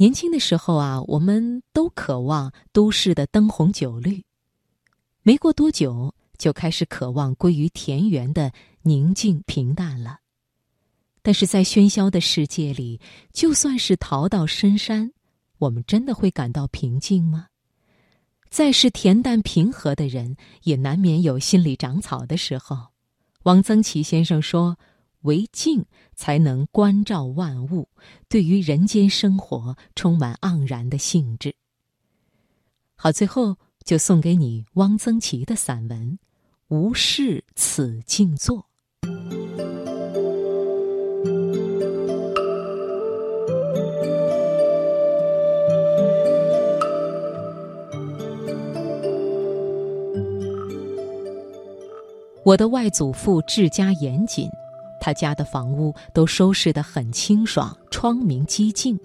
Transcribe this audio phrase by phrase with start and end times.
[0.00, 4.24] 年轻的时候啊，我们都渴望都市的灯红酒绿，
[5.24, 10.20] 没过多久就开始渴望归于田园的宁静平淡了。
[11.20, 13.00] 但是在喧嚣的世界里，
[13.32, 15.10] 就算是逃到深山，
[15.58, 17.48] 我们真的会感到平静吗？
[18.48, 22.86] 再是恬淡平和的人，也难免有心里长草的时候。
[23.42, 24.78] 汪曾祺先生说。
[25.22, 27.88] 为静，才能关照万物，
[28.28, 31.54] 对于人间生活充满盎然的兴致。
[32.94, 36.18] 好，最后就送给你汪曾祺的散文
[36.74, 38.58] 《无事此静坐》。
[52.44, 54.48] 我的外祖父治家严谨。
[55.00, 58.98] 他家的房屋都收拾得很清爽，窗明几净。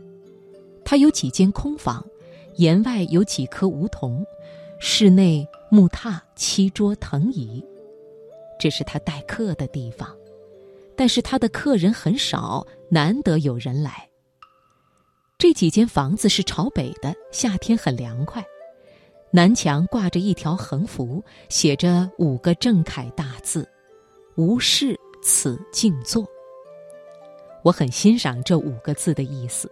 [0.86, 2.06] 他有几间空房，
[2.56, 4.26] 檐外有几棵梧桐，
[4.80, 7.64] 室内木榻、七桌、藤椅。
[8.60, 10.10] 这是他待客的地方，
[10.96, 14.10] 但是他的客人很少，难得有人来。
[15.38, 18.44] 这几间房子是朝北的，夏天很凉快。
[19.32, 23.68] 南墙挂着一条横幅，写着五个正楷大字
[24.38, 26.28] ：“无事。”此静坐，
[27.64, 29.72] 我很欣赏这五个字的意思。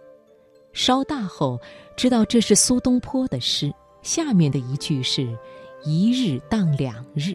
[0.72, 1.60] 稍大后，
[1.94, 3.72] 知道这是苏东坡的诗。
[4.00, 5.28] 下面的一句是
[5.84, 7.34] “一日当两日”。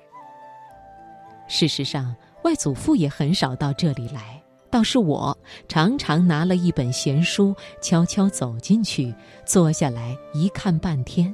[1.47, 5.37] 事实上，外祖父也很少到这里来，倒是我
[5.69, 9.13] 常常拿了一本闲书，悄悄走进去，
[9.45, 11.33] 坐下来一看半天。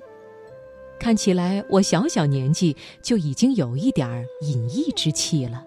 [1.00, 5.66] 看起来，我小小年纪就已经有一点隐逸之气了。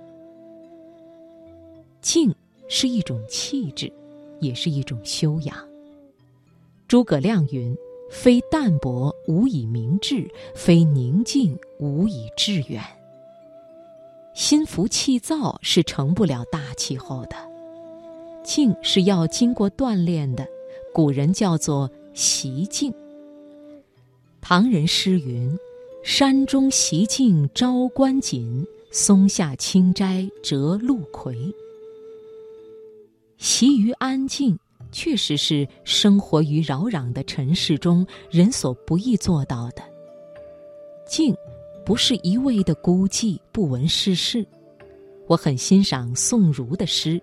[2.07, 2.33] 静
[2.69, 3.93] 是一种气质，
[4.39, 5.57] 也是一种修养。
[6.87, 7.77] 诸葛亮云
[8.09, 12.81] ：“非淡泊无以明志，非宁静无以致远。”
[14.34, 17.34] 心浮气躁是成不了大气候的，
[18.44, 20.47] 静是要经过锻炼的。
[20.94, 22.94] 古人叫做习静。
[24.41, 25.59] 唐人诗云
[26.05, 31.37] ：“山中习静朝观锦，松下清斋折露葵。”
[33.39, 34.59] 习于安静，
[34.91, 39.83] 确实是生活于扰攘的尘世中人所不易做到的。
[41.07, 41.37] 静，
[41.85, 44.47] 不是一味的孤寂不闻世事。
[45.27, 47.21] 我很欣赏宋儒的诗：“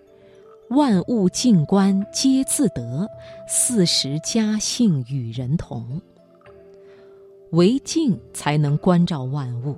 [0.69, 3.07] 万物静观皆自得，
[3.47, 6.01] 四时佳兴与人同。”
[7.51, 9.75] 唯静才能关照万物，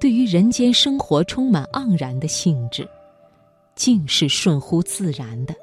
[0.00, 2.88] 对于人间生活充满盎然的兴致。
[3.74, 5.54] 静是顺乎自然的。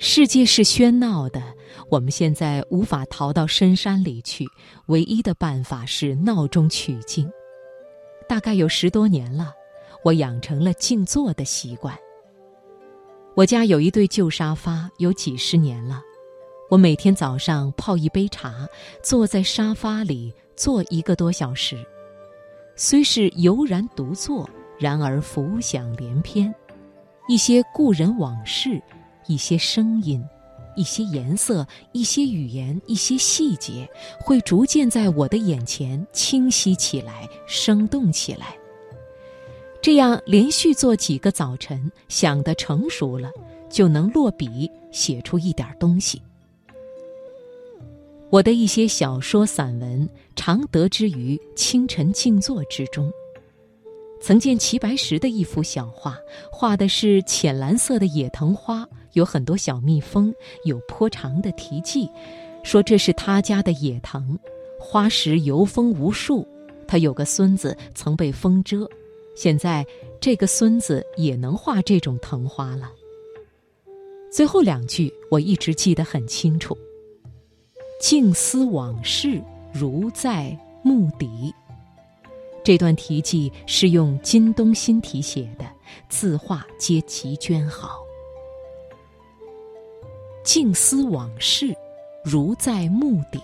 [0.00, 1.42] 世界是喧闹的，
[1.90, 4.46] 我们现在无法逃到深山里去，
[4.86, 7.28] 唯一的办法是闹中取静。
[8.28, 9.52] 大概有十多年了，
[10.04, 11.98] 我养成了静坐的习惯。
[13.34, 16.00] 我家有一对旧沙发，有几十年了。
[16.70, 18.68] 我每天早上泡一杯茶，
[19.02, 21.84] 坐在沙发里坐一个多小时。
[22.76, 24.48] 虽是悠然独坐，
[24.78, 26.54] 然而浮想联翩，
[27.28, 28.80] 一些故人往事。
[29.28, 30.24] 一些声音，
[30.74, 38.56] 一些颜色，一些语言，一些细节，会逐渐在我的眼前清晰起来，生动起来。
[39.80, 43.30] 这样连续做几个早晨，想得成熟了，
[43.70, 46.20] 就能落笔写出一点东西。
[48.30, 53.10] 我的一些小说、散文，常得之于清晨静坐之中。
[54.20, 56.18] 曾见齐白石的一幅小画，
[56.50, 62.10] 画的是浅蓝色的野藤花，有很多小蜜蜂，有颇长的题记，
[62.62, 64.38] 说这是他家的野藤，
[64.78, 66.46] 花时游蜂无数。
[66.86, 68.88] 他有个孙子曾被风蛰，
[69.36, 69.84] 现在
[70.20, 72.90] 这个孙子也能画这种藤花了。
[74.32, 76.76] 最后两句我一直记得很清楚
[78.00, 81.54] ：“静思往事，如在目底。”
[82.64, 85.64] 这段题记是用金东新题写的，
[86.08, 88.07] 字画皆极娟好。
[90.48, 91.76] 静思往事，
[92.24, 93.38] 如在目底。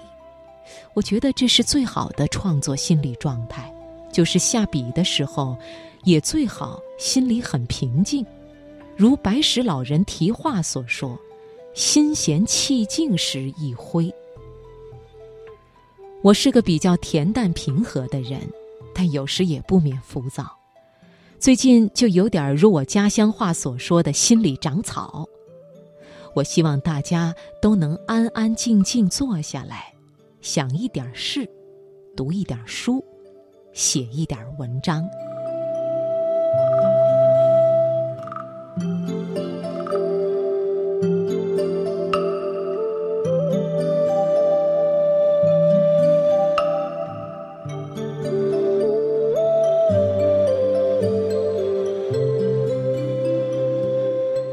[0.94, 3.70] 我觉得这是最好的创作心理状态，
[4.10, 5.54] 就是下笔的时候，
[6.04, 8.24] 也最好心里很平静。
[8.96, 11.14] 如白石老人题画所说
[11.76, 14.10] ：“心闲气静时一挥。”
[16.24, 18.40] 我是个比较恬淡平和的人。
[18.94, 20.56] 但有时也不免浮躁，
[21.38, 25.28] 最近就有点如我家乡话所说的心里长草。
[26.34, 29.94] 我希望大家都能安安静静坐下来，
[30.40, 31.48] 想一点事，
[32.16, 33.04] 读一点书，
[33.72, 35.02] 写一点文章。